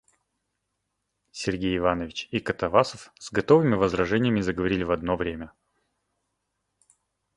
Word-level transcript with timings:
Сергей 1.31 1.77
Иванович 1.77 2.27
и 2.31 2.39
Катавасов 2.39 3.13
с 3.19 3.31
готовыми 3.31 3.75
возражениями 3.75 4.41
заговорили 4.41 4.81
в 4.81 4.89
одно 4.89 5.15
время. 5.15 5.53